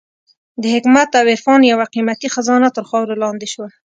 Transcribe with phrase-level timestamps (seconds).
[0.61, 3.67] د حکمت او عرفان یوه قېمتي خزانه تر خاورو لاندې شوه.